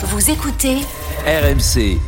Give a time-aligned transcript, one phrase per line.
[0.00, 0.76] Vous écoutez
[1.26, 1.98] RMC.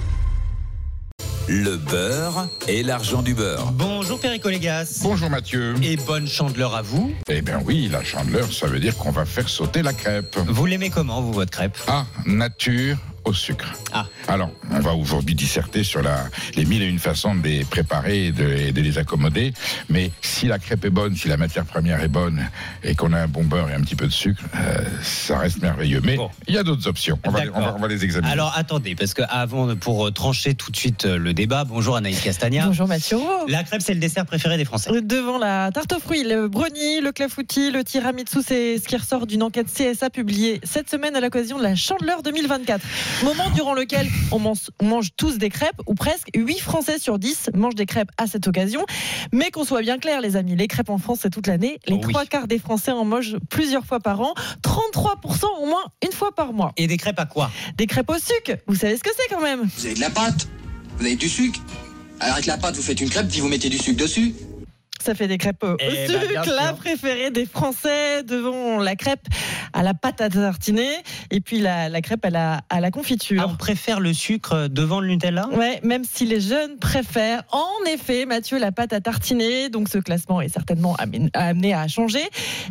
[1.48, 3.72] Le beurre et l'argent du beurre.
[3.72, 5.00] Bonjour Perico Légas.
[5.02, 5.74] Bonjour Mathieu.
[5.82, 7.12] Et bonne chandeleur à vous.
[7.28, 10.38] Eh bien oui, la chandeleur, ça veut dire qu'on va faire sauter la crêpe.
[10.46, 11.76] Vous l'aimez comment, vous, votre crêpe?
[11.88, 13.72] Ah, nature au sucre.
[13.92, 14.06] Ah.
[14.28, 16.24] Alors, on va aujourd'hui disserter sur la,
[16.56, 19.52] les mille et une façons de les préparer et de, et de les accommoder.
[19.88, 22.48] Mais si la crêpe est bonne, si la matière première est bonne
[22.82, 25.60] et qu'on a un bon beurre et un petit peu de sucre, euh, ça reste
[25.60, 26.00] merveilleux.
[26.04, 26.30] Mais Bon.
[26.48, 27.18] il y a d'autres options.
[27.26, 27.76] On va, les- on, va, D'accord.
[27.78, 28.32] on va les examiner.
[28.32, 31.96] Alors attendez, parce que avant, pour euh, trancher tout de suite euh, le débat, bonjour
[31.96, 32.66] Anaïs Castagna.
[32.66, 33.18] Bonjour Mathieu.
[33.48, 34.90] La crêpe, c'est le dessert préféré des Français.
[35.02, 39.26] Devant la tarte aux fruits, le brownie, le clafoutis, le tiramisu, c'est ce qui ressort
[39.26, 42.80] d'une enquête CSA publiée cette semaine à l'occasion de la Chandeleur 2024.
[43.24, 47.18] Moment durant lequel on mange, on mange tous des crêpes, ou presque 8 Français sur
[47.18, 48.84] 10 mangent des crêpes à cette occasion.
[49.32, 51.78] Mais qu'on soit bien clair, les amis, les crêpes en France, c'est toute l'année.
[51.86, 52.12] Les Oh oui.
[52.12, 56.34] trois quarts des Français en mangent plusieurs fois par an, 33% au moins une fois
[56.34, 56.72] par mois.
[56.76, 57.50] Et des crêpes à quoi?
[57.76, 59.68] Des crêpes au sucre, vous savez ce que c'est quand même?
[59.76, 60.48] Vous avez de la pâte,
[60.98, 61.60] vous avez du sucre.
[62.20, 64.34] Alors avec la pâte, vous faites une crêpe, puis vous mettez du sucre dessus.
[65.02, 69.26] Ça fait des crêpes au Eh ben, sucre, la préférée des Français devant la crêpe
[69.72, 70.90] à la pâte à tartiner
[71.30, 73.46] et puis la, la crêpe à la, à la Ah, confiture.
[73.48, 75.48] On préfère le sucre devant le Nutella?
[75.52, 79.68] Ouais, même si les jeunes préfèrent, en effet, Mathieu, la pâte à tartiner.
[79.70, 80.96] Donc ce classement est certainement
[81.34, 82.22] amené à changer.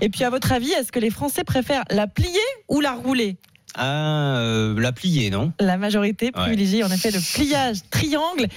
[0.02, 2.30] Et puis à votre avis, est-ce que les Français préfèrent la plier
[2.68, 3.38] ou la rouler?
[3.76, 8.48] Ah, euh, la plier, non La majorité privilégie en effet le pliage triangle.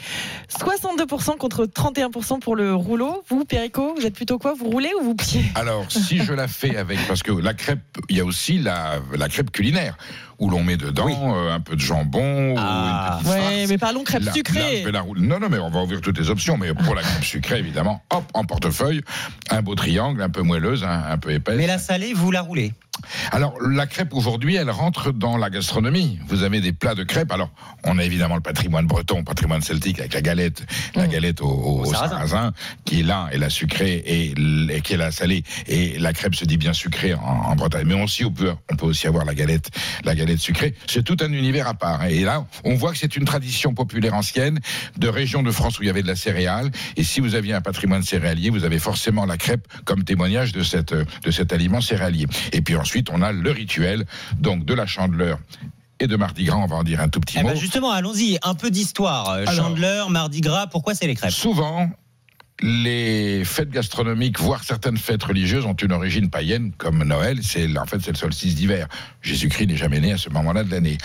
[0.51, 3.23] 62% contre 31% pour le rouleau.
[3.29, 4.55] Vous, Perico, vous êtes plutôt quoi?
[4.59, 5.45] Vous roulez ou vous pliez?
[5.55, 8.95] Alors, si je la fais avec, parce que la crêpe, il y a aussi la,
[9.17, 9.97] la crêpe culinaire,
[10.39, 11.15] où l'on met dedans Oui.
[11.15, 13.19] euh, un peu de jambon Ah.
[13.23, 14.03] ou une petite Ouais, mais parlons
[14.85, 15.21] vais la rouler.
[15.21, 16.57] Non, non, mais on va ouvrir toutes les options.
[16.57, 19.03] Mais pour la crêpe sucrée, évidemment, hop, en portefeuille,
[19.51, 21.57] un beau triangle, un peu moelleuse, un, un peu épaisse.
[21.59, 22.73] Mais la salée, vous la roulez?
[23.31, 26.19] Alors, la crêpe aujourd'hui, elle rentre dans la gastronomie.
[26.29, 27.33] Vous avez des plats de crêpes.
[27.33, 27.51] Alors,
[27.85, 31.85] on a évidemment le patrimoine breton, patrimoine celtique avec la galette, la galette au, au-
[31.87, 32.11] sarrasin.
[32.11, 32.53] sarrasin,
[32.85, 34.35] qui est là, et la sucrée, et,
[34.83, 35.43] qui est la salée.
[35.67, 37.87] Et la crêpe se dit bien sucrée en, en Bretagne.
[37.87, 39.71] Mais aussi, on peut, on peut aussi avoir la galette,
[40.05, 40.75] la galette sucrée.
[40.87, 42.05] C'est tout un univers à part.
[42.05, 44.61] Et là, on voit que c'est une tradition populaire ancienne
[44.99, 46.71] de régions de France où il y avait de la céréale.
[46.97, 50.63] Et si vous aviez un patrimoine céréalier, vous avez forcément la crêpe comme témoignage de,
[50.63, 52.27] cette, de cet aliment céréalier.
[52.53, 54.05] Et puis ensuite, on a le rituel,
[54.39, 55.39] donc de la chandeleur
[56.01, 57.49] et de Mardi Gras, on va en dire un tout petit Eh mot.
[57.51, 59.31] ben justement, allons-y, un peu d'histoire.
[59.31, 59.47] Euh.
[59.47, 61.31] Chandeleur, Mardi Gras, pourquoi c'est les crêpes?
[61.31, 61.89] Souvent,
[62.61, 67.39] les fêtes gastronomiques, voire certaines fêtes religieuses, ont une origine païenne, comme Noël.
[67.43, 68.89] C'est en fait c'est le solstice d'hiver.
[69.23, 70.99] Jésus-Christ n'est jamais né à ce moment-là de l'année.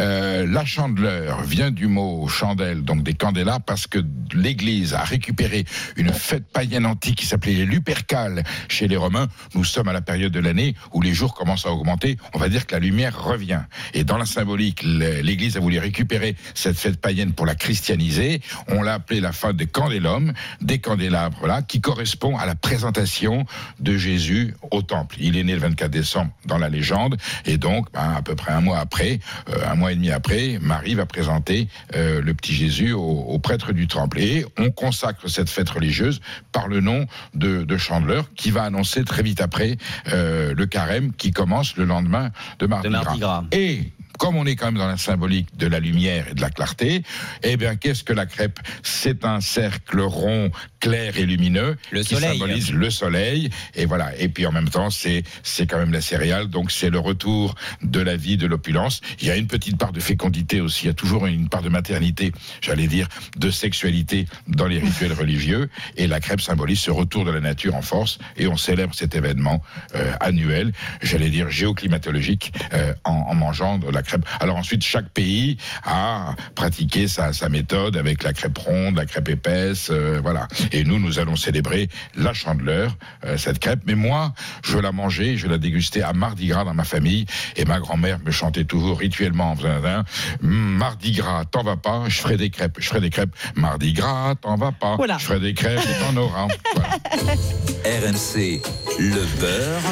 [0.00, 3.98] Euh, la chandeleur vient du mot chandelle, donc des candélabres, parce que
[4.32, 5.64] l'Église a récupéré
[5.96, 9.28] une fête païenne antique qui s'appelait les Lupercales chez les Romains.
[9.54, 12.16] Nous sommes à la période de l'année où les jours commencent à augmenter.
[12.32, 13.62] On va dire que la lumière revient.
[13.92, 18.40] Et dans la symbolique, l'Église a voulu récupérer cette fête païenne pour la christianiser.
[18.68, 23.44] On l'a appelée la fin des candélums, des candélabres là, qui correspond à la présentation
[23.80, 25.16] de Jésus au temple.
[25.18, 28.52] Il est né le 24 décembre dans la légende, et donc ben, à peu près
[28.52, 29.20] un mois après,
[29.50, 33.38] euh, un mois et demi après, Marie va présenter euh, le petit Jésus au, au
[33.38, 34.20] prêtre du temple.
[34.20, 36.20] Et on consacre cette fête religieuse
[36.52, 39.76] par le nom de, de Chandeleur, qui va annoncer très vite après
[40.12, 43.44] euh, le carême qui commence le lendemain de Mardi, De Mardi Gras.
[43.52, 46.48] Et comme on est quand même dans la symbolique de la lumière et de la
[46.48, 47.02] clarté,
[47.42, 48.60] eh bien, qu'est-ce que la crêpe?
[48.84, 52.38] C'est un cercle rond, clair et lumineux Le qui soleil.
[52.38, 53.50] symbolise le soleil.
[53.74, 54.16] Et voilà.
[54.20, 57.56] Et puis en même temps, c'est c'est quand même la céréale, donc c'est le retour
[57.82, 59.00] de la vie, de l'opulence.
[59.20, 60.84] Il y a une petite part de fécondité aussi.
[60.84, 62.30] Il y a toujours une part de maternité,
[62.60, 65.68] j'allais dire, de sexualité dans les rituels religieux.
[65.96, 68.18] Et la crêpe symbolise ce retour de la nature en force.
[68.36, 69.64] Et on célèbre cet événement
[69.96, 70.70] euh, annuel,
[71.02, 74.11] j'allais dire géoclimatologique, euh, en, en mangeant de la crêpe.
[74.40, 79.28] Alors ensuite, chaque pays a pratiqué sa, sa méthode avec la crêpe ronde, la crêpe
[79.28, 80.48] épaisse, euh, voilà.
[80.72, 83.80] Et nous, nous allons célébrer la chandeleur, euh, cette crêpe.
[83.86, 84.32] Mais moi,
[84.64, 87.26] je la mangeais, je la dégustais à Mardi Gras dans ma famille.
[87.56, 90.04] Et ma grand-mère me chantait toujours rituellement en faisant un
[90.40, 93.34] Mardi Gras, t'en vas pas, je ferai des crêpes, je ferai des crêpes.
[93.54, 95.18] Mardi Gras, t'en vas pas, Voilà.
[95.18, 96.48] je ferai des crêpes et t'en auras.
[96.74, 96.88] Voilà.
[97.84, 98.62] RMC,
[98.98, 99.82] le beurre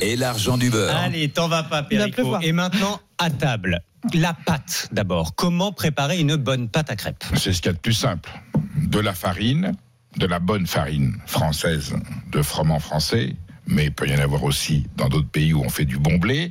[0.00, 0.96] et l'argent du beurre.
[0.96, 2.38] Allez, t'en vas pas, Perico.
[2.40, 3.80] Et maintenant, à table.
[4.14, 5.34] La pâte, d'abord.
[5.34, 7.24] Comment préparer une bonne pâte à crêpes?
[7.34, 8.30] C'est ce qu'il y a de plus simple.
[8.76, 9.72] De la farine,
[10.16, 11.94] de la bonne farine française,
[12.30, 13.34] de froment français,
[13.66, 16.18] mais il peut y en avoir aussi dans d'autres pays où on fait du bon
[16.18, 16.50] blé,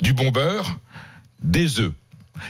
[0.00, 0.78] du bon beurre,
[1.42, 1.92] des œufs.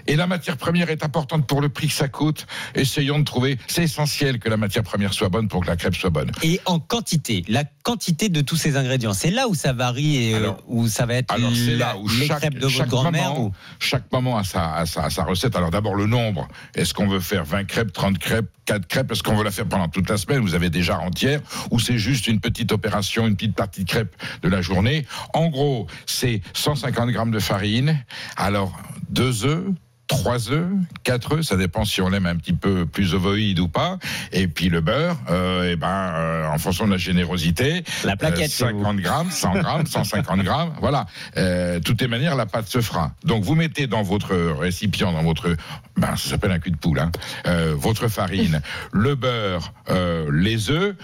[0.06, 2.46] Et la matière première est importante pour le prix que ça coûte.
[2.74, 3.58] Essayons de trouver.
[3.66, 6.30] C'est essentiel que la matière première soit bonne pour que la crêpe soit bonne.
[6.42, 10.34] Et en quantité, la quantité de tous ces ingrédients, c'est là où ça varie et
[10.34, 12.88] euh, Alors- où ça va être Alors c'est là où les chaque, crêpes de votre
[12.88, 13.30] grand-mère.
[13.30, 15.56] moment, ou- chaque moment a sa, a sa- a sa recette.
[15.56, 16.48] Alors d'abord le nombre.
[16.74, 19.66] Est-ce qu'on veut faire 20 crêpes, 30 crêpes, 4 crêpes Est-ce qu'on veut la faire
[19.66, 21.40] pendant toute la semaine Vous avez déjà entière
[21.70, 25.48] Ou c'est juste une petite opération, une petite partie de crêpes de la journée En
[25.48, 28.02] gros, c'est 150 grammes de farine.
[28.36, 28.78] Alors
[29.10, 29.66] deux œufs.
[30.08, 30.68] 3 œufs,
[31.04, 33.98] 4 œufs, ça dépend si on aime un petit peu plus ovoïde ou pas.
[34.32, 38.50] Et puis le beurre, euh, et ben, euh, en fonction de la générosité, La plaquette,
[38.60, 38.82] euh, chez vous.
[38.82, 41.06] 50 grammes, 100 grammes, 150 grammes, voilà.
[41.36, 43.12] Euh, toutes les manières, la pâte se fera.
[43.24, 45.56] Donc vous mettez dans votre récipient, dans votre,
[45.96, 47.10] ben ça s'appelle un cul de poule, hein,
[47.46, 48.60] euh, votre farine,
[48.92, 50.94] le beurre, euh, les œufs.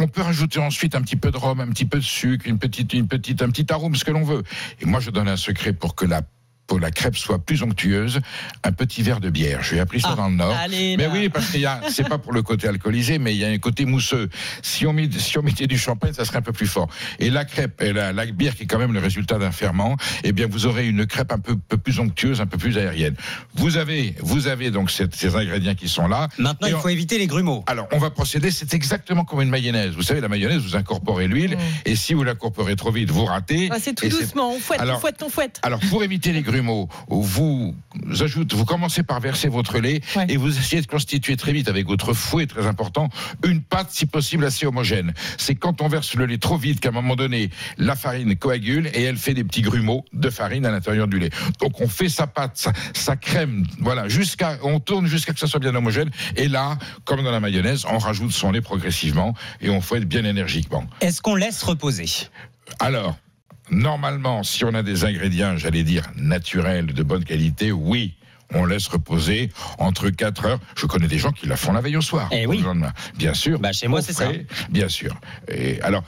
[0.00, 2.58] On peut rajouter ensuite un petit peu de rhum, un petit peu de sucre, une
[2.58, 4.42] petite, une petite, un petit arôme, ce que l'on veut.
[4.80, 6.22] Et moi, je donne un secret pour que la
[6.66, 8.20] pour la crêpe soit plus onctueuse,
[8.64, 9.62] un petit verre de bière.
[9.62, 10.56] J'ai appris ça Ah, dans le Nord.
[10.56, 13.38] allez, mais oui, parce qu'il y a, c'est pas pour le côté alcoolisé, mais il
[13.38, 14.30] y a un côté mousseux.
[14.62, 16.88] Si on, met, si on mettait du champagne, ça serait un peu plus fort.
[17.18, 19.96] Et la crêpe, et la, la bière qui est quand même le résultat d'un ferment,
[20.24, 23.16] eh bien, vous aurez une crêpe un peu, peu plus onctueuse, un peu plus aérienne.
[23.54, 26.28] Vous avez, vous avez donc cette- ces ingrédients qui sont là.
[26.38, 27.64] Maintenant, il on- faut éviter les grumeaux.
[27.66, 29.92] alors, on va procéder, c'est exactement comme une mayonnaise.
[29.94, 33.68] Vous savez, la mayonnaise, vous incorporez l'huile, et si vous l'incorporez trop vite, vous ratez.
[33.70, 35.60] Ah, c'est tout doucement, on fouette, Alors- on fouette, on fouette.
[35.62, 36.61] alors, pour éviter les grumeaux,
[37.08, 37.74] vous
[38.20, 40.26] ajoutez, vous commencez par verser votre lait Ouais.
[40.28, 43.08] et vous essayez de constituer très vite avec votre fouet, très important,
[43.44, 45.12] une pâte, si possible, assez homogène.
[45.38, 48.88] C'est quand on verse le lait trop vite qu'à un moment donné, la farine coagule
[48.94, 51.30] et elle fait des petits grumeaux de farine à l'intérieur du lait.
[51.60, 55.46] Donc, on fait sa pâte, sa, sa crème, voilà, jusqu'à, on tourne jusqu'à que ça
[55.46, 56.10] soit bien homogène.
[56.36, 60.24] Et là, comme dans la mayonnaise, on rajoute son lait progressivement et on fouette bien
[60.24, 60.84] énergiquement.
[61.00, 62.06] Est-ce qu'on laisse reposer?
[62.80, 63.16] Alors,
[63.70, 68.14] normalement, si on a des ingrédients, j'allais dire, naturels, de bonne qualité, oui.
[68.54, 70.60] On laisse reposer entre 4 heures.
[70.76, 72.28] Je connais des gens qui la font la veille au soir.
[72.32, 72.60] Eh oui.
[72.60, 72.92] lendemain.
[73.16, 73.58] Bien sûr.
[73.58, 74.30] Bah, chez moi, c'est ça.
[74.68, 75.18] Bien sûr.
[75.48, 76.04] Et alors,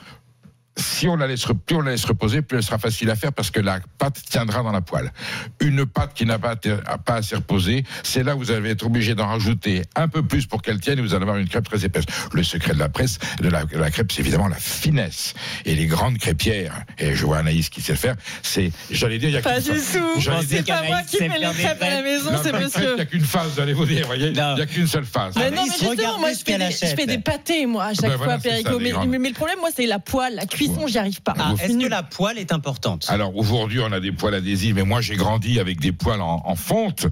[0.77, 3.31] si on la laisse, plus on la laisse reposer, plus elle sera facile à faire
[3.33, 5.11] parce que la pâte tiendra dans la poêle.
[5.61, 9.15] Une pâte qui n'a pas, pas assez reposé, c'est là où vous allez être obligé
[9.15, 11.85] d'en rajouter un peu plus pour qu'elle tienne et vous allez avoir une crêpe très
[11.85, 12.05] épaisse.
[12.33, 15.33] Le secret de la presse, de la, de la crêpe, c'est évidemment la finesse.
[15.65, 19.29] Et les grandes crêpières, et je vois Anaïs qui sait le faire, c'est, j'allais dire,
[19.29, 19.73] il y a Pas qu'une.
[20.19, 22.65] J'allais dire- C'est pas moi qui fais les crêpes à la maison, c'est crêpe, Il
[22.65, 22.95] monsieur.
[22.95, 24.27] n'y a qu'une phase, allez vous dire, voyez.
[24.27, 25.35] Il n'y a qu'une seule phase.
[25.35, 26.95] Mais non, mais justement, moi, je fais, des, je achète.
[26.99, 28.37] fais des pâtés, moi, à chaque Ben fois,
[29.07, 31.33] mais- mais le problème, moi, c'est la poêle, la cuisson, j'y arrive pas.
[31.39, 33.05] Ah, Est-ce que la poêle est importante?
[33.09, 36.41] Alors aujourd'hui, on a des poêles adhésives, mais moi j'ai grandi avec des poêles en,
[36.45, 37.07] en fonte.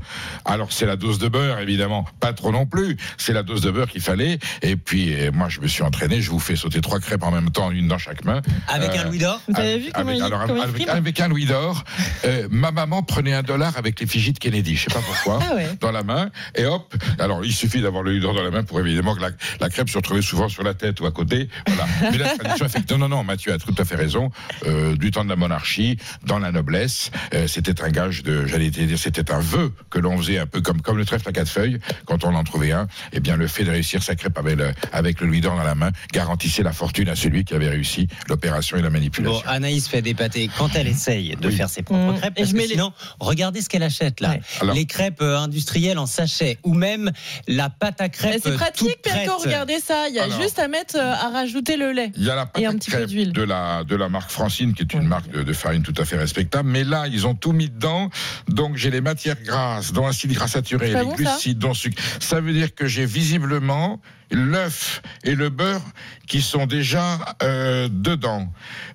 [0.46, 2.98] Alors c'est la dose de beurre, évidemment, pas trop non plus.
[3.18, 4.40] C'est la dose de beurre qu'il fallait.
[4.62, 6.22] Et puis euh, moi, je me suis entraîné.
[6.22, 8.42] Je vous fais sauter trois crêpes en même temps, une dans chaque main.
[8.68, 9.42] Avec Euh, un louis d'or?
[9.48, 11.84] Vous avez avec- vu comment avec, il, alors, comment avec, un louis d'or,
[12.26, 14.76] euh, ma maman prenait un dollar avec l'effigie de Kennedy.
[14.76, 15.40] Je sais pas pourquoi.
[15.50, 15.68] Ah ouais.
[15.80, 16.94] Dans la main et hop.
[17.20, 19.30] Alors il suffit d'avoir le louis d'or dans la main pour évidemment que la,
[19.60, 21.50] la crêpe se retrouvait souvent sur la tête ou à côté.
[21.68, 21.86] Voilà.
[22.12, 24.32] Mais la tradition fait que non non non, Mathieu a tout à fait raison.
[24.66, 28.70] Euh, du temps de la monarchie, dans la noblesse, euh, c'était un gage de, j'allais
[28.70, 31.50] dire, c'était un vœu que l'on faisait un peu comme comme le trèfle à quatre
[31.50, 32.88] feuilles quand on en trouvait un.
[33.12, 35.64] Eh bien le fait de réussir sa crêpe avec le, avec le louis d'or dans
[35.64, 39.42] la main garantissait la fortune à celui qui avait réussi l'opération et la manipulation.
[39.44, 41.56] Bon, Anaïs fait des pâtés quand elle essaye de Oui.
[41.56, 42.18] faire ses propres Mmh.
[42.20, 42.34] crêpes.
[42.38, 44.30] Et Parce je que mets les- sinon, regardez ce qu'elle achète là.
[44.32, 44.42] Ouais.
[44.62, 47.12] Alors- les crêpes euh, industrielles en sachet ou même
[47.48, 48.42] la pâte à crêpes.
[48.44, 49.02] C'est pratique.
[49.04, 50.08] Perico, regardez ça.
[50.10, 50.42] Il y a Alors.
[50.42, 52.12] juste à mettre, euh, à rajouter le lait.
[52.16, 53.33] Il y a la pâte Et un à petit peu d'huile.
[53.34, 56.06] De la, de la marque Francine, qui est une marque de, de farine tout à
[56.06, 56.70] fait respectable.
[56.70, 58.10] Mais là, ils ont tout mis dedans.
[58.48, 61.74] Donc, j'ai les matières grasses, dont acide gras saturé, C'est pas les bon, glucides, dont
[61.74, 62.02] sucre.
[62.20, 64.00] Ça veut dire que j'ai visiblement
[64.32, 65.82] l'œuf et le beurre
[66.28, 68.48] qui sont déjà euh, dedans.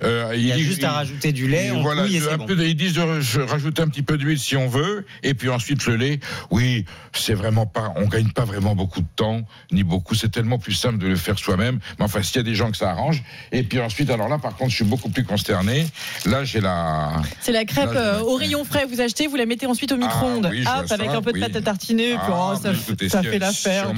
[0.03, 2.39] Euh, Il y a juste à rajouter du lait, on voilà, couille et c'est un
[2.39, 2.47] bon.
[2.47, 5.35] peu de- ils disent de je- rajouter un petit peu d'huile si on veut, et
[5.35, 6.21] puis ensuite le lait.
[6.51, 9.43] Oui, c'est vraiment pas, on gagne pas vraiment beaucoup de temps,
[9.73, 10.15] ni beaucoup.
[10.15, 11.81] C'est tellement plus simple de le faire soi-même.
[11.99, 13.23] Mais enfin, s'il y a des gens que ça arrange.
[13.53, 15.87] Et puis ensuite, alors là, par contre, je suis beaucoup plus consterné.
[16.25, 17.21] Là, j'ai la.
[17.41, 18.87] C'est la crêpe Là, euh, au rayon frais.
[18.91, 20.49] Vous achetez, vous la mettez ensuite au micro-ondes.
[20.51, 21.41] oui, je Hop, vois ça, avec un peu de oui.
[21.45, 22.11] pâte à tartiner.
[22.13, 23.93] puis, Ah, oh, ça, fait l'affaire.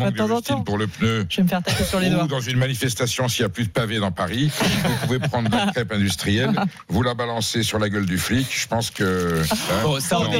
[0.64, 1.26] pour le pneu.
[1.28, 2.24] Je vais me faire taper sur les doigts.
[2.24, 4.50] Ou dans une manifestation, s'il n'y a plus de pavés dans Paris,
[4.84, 6.50] vous pouvez prendre la crêpe industrielle,
[6.88, 8.46] vous la balancez sur la gueule du flic.
[8.50, 9.40] Je pense que.
[9.42, 10.30] hein, Oh, ça, non.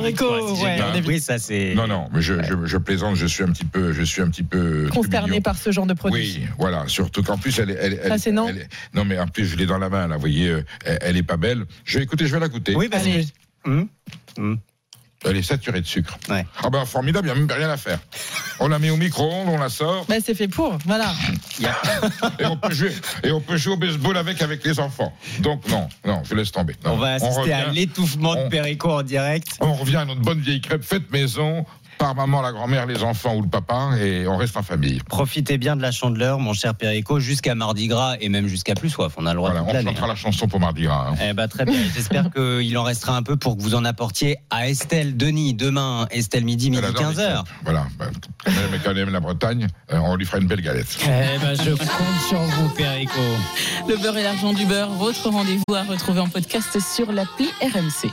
[0.57, 1.75] si ouais, compris, ça c'est.
[1.75, 4.29] Non, non, mais je, je, je plaisante, je suis un petit peu, je suis un
[4.29, 6.21] petit peu Consterné par ce genre de produit.
[6.41, 6.85] Oui, voilà.
[6.89, 9.27] Surtout qu'en plus, elle est, elle, elle- Ah, c'est non elle est- non, mais en
[9.29, 10.07] plus, je l'ai dans la main.
[10.09, 11.65] Là, vous voyez, euh, elle, elle est pas belle.
[11.85, 12.75] Je vais écouter, je vais la goûter.
[12.75, 12.89] Oui.
[13.67, 13.89] Hum,
[14.39, 14.59] hum.
[15.25, 16.17] Elle est saturée de sucre.
[16.31, 16.47] Ouais.
[16.63, 17.99] Ah ben formidable, il n'y a même rien à faire.
[18.59, 21.13] On la met au micro-ondes, on la sort, Bah, c'est fait pour, voilà.
[22.39, 25.13] et on peut jouer, et on peut jouer au baseball avec, avec les enfants.
[25.41, 26.75] Donc, non, non, je laisse tomber.
[26.85, 26.93] Non.
[26.93, 29.49] On va assister à revient- l'étouffement de Perico en direct.
[29.61, 31.67] On revient à notre bonne vieille crêpe faite maison
[32.01, 35.01] par maman, la grand-mère, les enfants ou le papa, et on reste en famille.
[35.07, 38.89] Profitez bien de la chandeleur, mon cher Perico, jusqu'à Mardi Gras et même jusqu'à plus
[38.89, 39.13] soif.
[39.19, 41.09] On a le droit Voilà, de on chantera la chanson pour Mardi Gras.
[41.11, 41.15] hein.
[41.23, 41.75] Eh ben, très bien.
[41.95, 46.07] J'espère qu'il en restera un peu pour que vous en apportiez à Estelle Denis demain.
[46.11, 47.33] Estelle midi, midi Elle adore les 15h.
[47.35, 47.47] crêpes.
[47.65, 47.87] Voilà.
[47.99, 48.07] Bah,
[48.47, 50.97] Quand elle, quand elle aime la Bretagne, euh, on lui fera une belle galette.
[51.05, 53.21] Eh ben, je compte sur vous, Perico.
[53.89, 58.09] Le beurre et l'argent du beurre, votre rendez-vous à retrouver en podcast sur l'appli RMC.